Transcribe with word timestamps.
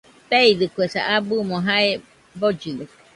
Teeidɨkuesa, 0.29 1.01
abɨmo 1.15 1.57
jae 1.67 1.91
bollidɨkue 2.39 2.85